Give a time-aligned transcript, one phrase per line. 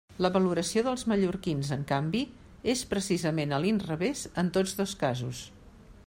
[0.25, 2.21] La valoració dels mallorquins, en canvi,
[2.73, 5.43] és precisament a l'inrevés en tots dos casos.